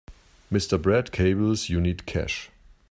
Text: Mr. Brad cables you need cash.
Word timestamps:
Mr. 0.51 0.81
Brad 0.81 1.11
cables 1.11 1.69
you 1.69 1.79
need 1.79 2.07
cash. 2.07 2.49